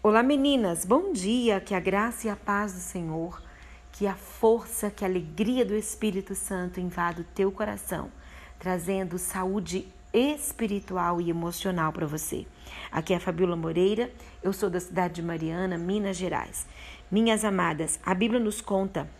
[0.00, 3.42] Olá meninas, bom dia, que a graça e a paz do Senhor,
[3.90, 8.08] que a força, que a alegria do Espírito Santo invada o teu coração,
[8.60, 12.46] trazendo saúde espiritual e emocional para você.
[12.92, 14.08] Aqui é Fabiola Moreira,
[14.40, 16.64] eu sou da cidade de Mariana, Minas Gerais.
[17.10, 19.10] Minhas amadas, a Bíblia nos conta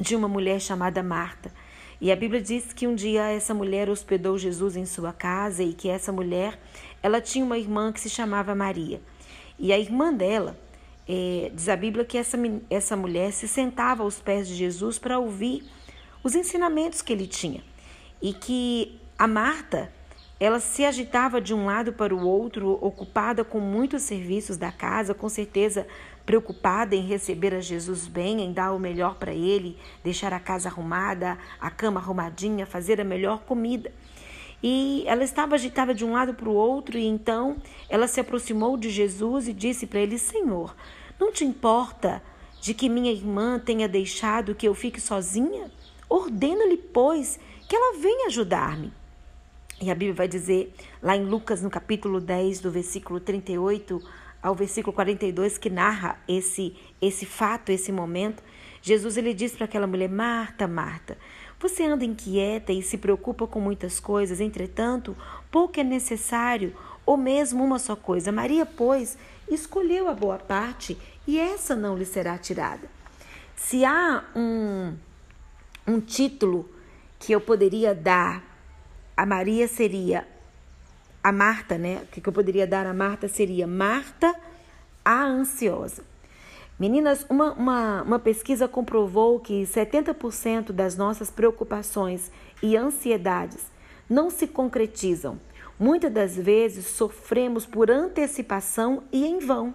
[0.00, 1.52] de uma mulher chamada Marta.
[2.00, 5.72] E a Bíblia diz que um dia essa mulher hospedou Jesus em sua casa e
[5.72, 6.58] que essa mulher,
[7.00, 9.00] ela tinha uma irmã que se chamava Maria.
[9.58, 10.58] E a irmã dela,
[11.08, 12.38] é, diz a Bíblia que essa,
[12.70, 15.64] essa mulher se sentava aos pés de Jesus para ouvir
[16.22, 17.62] os ensinamentos que ele tinha.
[18.20, 19.92] E que a Marta,
[20.38, 25.14] ela se agitava de um lado para o outro, ocupada com muitos serviços da casa,
[25.14, 25.86] com certeza
[26.24, 30.68] preocupada em receber a Jesus bem, em dar o melhor para ele, deixar a casa
[30.68, 33.92] arrumada, a cama arrumadinha, fazer a melhor comida.
[34.62, 37.56] E ela estava agitada de um lado para o outro, e então
[37.88, 40.74] ela se aproximou de Jesus e disse para ele: Senhor,
[41.18, 42.22] não te importa
[42.60, 45.70] de que minha irmã tenha deixado que eu fique sozinha?
[46.08, 48.92] Ordena-lhe, pois, que ela venha ajudar-me.
[49.80, 50.72] E a Bíblia vai dizer,
[51.02, 54.00] lá em Lucas, no capítulo 10, do versículo 38
[54.40, 58.42] ao versículo 42, que narra esse, esse fato, esse momento,
[58.82, 61.16] Jesus ele diz para aquela mulher: Marta, Marta,
[61.62, 65.16] você anda inquieta e se preocupa com muitas coisas, entretanto,
[65.48, 66.74] pouco é necessário,
[67.06, 68.32] ou mesmo uma só coisa.
[68.32, 69.16] Maria, pois,
[69.48, 72.88] escolheu a boa parte e essa não lhe será tirada.
[73.54, 74.96] Se há um,
[75.86, 76.68] um título
[77.20, 78.42] que eu poderia dar
[79.16, 80.26] a Maria seria
[81.22, 82.02] a Marta, né?
[82.02, 84.34] O que eu poderia dar a Marta seria Marta
[85.04, 86.02] a ansiosa.
[86.82, 92.28] Meninas, uma, uma, uma pesquisa comprovou que 70% das nossas preocupações
[92.60, 93.70] e ansiedades
[94.10, 95.38] não se concretizam.
[95.78, 99.72] Muitas das vezes sofremos por antecipação e em vão.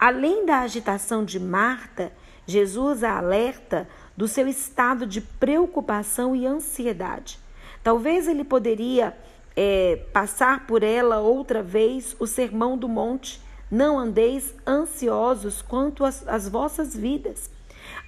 [0.00, 2.10] Além da agitação de Marta,
[2.46, 7.38] Jesus a alerta do seu estado de preocupação e ansiedade.
[7.84, 9.14] Talvez ele poderia
[9.54, 13.38] é, passar por ela outra vez o sermão do monte
[13.72, 17.50] não andeis ansiosos quanto às, às vossas vidas.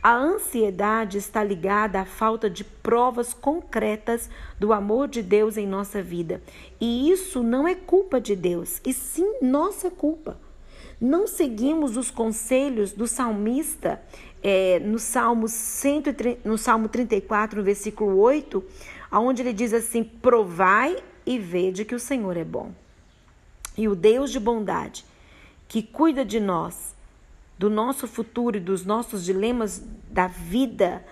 [0.03, 4.29] A ansiedade está ligada à falta de provas concretas
[4.61, 6.43] do amor de Deus em nossa vida.
[6.79, 10.39] E isso não é culpa de Deus, e sim nossa culpa.
[11.01, 14.03] Não seguimos os conselhos do salmista
[14.43, 18.63] é, no, Salmo 130, no Salmo 34, no versículo 8,
[19.11, 22.71] onde ele diz assim: Provai e vede que o Senhor é bom.
[23.77, 25.05] E o Deus de bondade
[25.75, 26.95] que cuida de nós,
[27.59, 31.05] do nosso futuro e dos nossos dilemas da vida,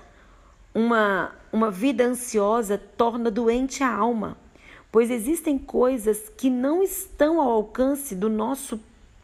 [0.72, 4.38] uma, uma vida ansiosa torna doente a alma,
[4.92, 8.78] pois existem coisas que não estão ao alcance do nosso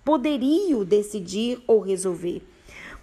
[0.04, 2.43] poderio decidir ou resolver.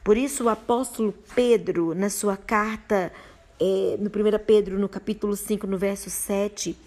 [0.03, 3.13] Por isso, o apóstolo Pedro, na sua carta,
[3.57, 6.77] é, no 1 Pedro, no capítulo 5, no verso 7,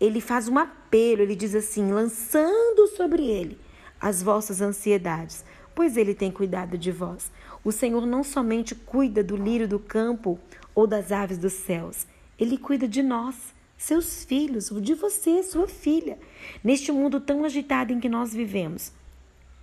[0.00, 3.65] ele faz um apelo, ele diz assim: lançando sobre ele
[4.06, 5.44] as vossas ansiedades,
[5.74, 7.28] pois ele tem cuidado de vós.
[7.64, 10.38] O Senhor não somente cuida do lírio do campo
[10.72, 12.06] ou das aves dos céus,
[12.38, 13.34] ele cuida de nós,
[13.76, 16.18] seus filhos, de você, sua filha,
[16.62, 18.92] neste mundo tão agitado em que nós vivemos.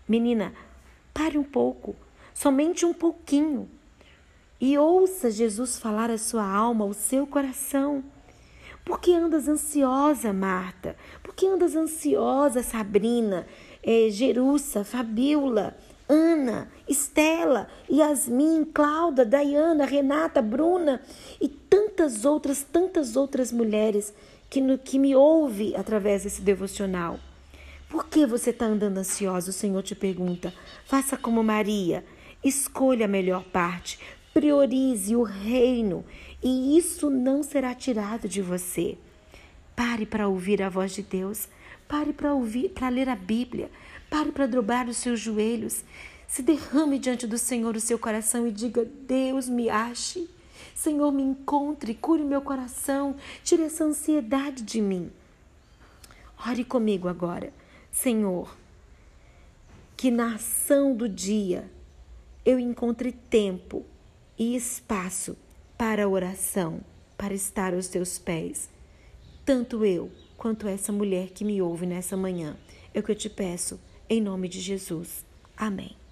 [0.05, 0.53] Menina,
[1.13, 1.95] pare um pouco,
[2.33, 3.69] somente um pouquinho,
[4.59, 8.03] e ouça Jesus falar à sua alma, ao seu coração.
[8.83, 10.97] Por que andas ansiosa, Marta?
[11.21, 13.47] Por que andas ansiosa, Sabrina?
[13.83, 15.75] É, Jerussa, Fabiola,
[16.07, 21.01] Ana, Estela, Yasmin, Cláudia, Dayana, Renata, Bruna
[21.39, 24.13] e tantas outras, tantas outras mulheres
[24.49, 27.19] que, no, que me ouve através desse devocional.
[27.89, 29.49] Por que você está andando ansiosa?
[29.49, 30.53] O Senhor te pergunta.
[30.85, 32.03] Faça como Maria.
[32.43, 33.99] Escolha a melhor parte.
[34.33, 36.03] Priorize o reino.
[36.41, 38.97] E isso não será tirado de você.
[39.75, 41.47] Pare para ouvir a voz de Deus.
[41.87, 43.71] Pare para ouvir, para ler a Bíblia.
[44.09, 45.83] Pare para dobrar os seus joelhos.
[46.27, 50.29] Se derrame diante do Senhor o seu coração e diga: Deus me ache.
[50.75, 55.11] Senhor, me encontre, cure meu coração, tire essa ansiedade de mim.
[56.47, 57.53] Ore comigo agora.
[57.91, 58.55] Senhor,
[59.95, 61.69] que na ação do dia
[62.43, 63.85] eu encontre tempo
[64.37, 65.37] e espaço
[65.77, 66.81] para oração,
[67.17, 68.69] para estar aos teus pés.
[69.45, 72.55] Tanto eu quanto essa mulher que me ouve nessa manhã.
[72.93, 73.79] É o que eu te peço,
[74.09, 75.25] em nome de Jesus.
[75.57, 76.02] Amém.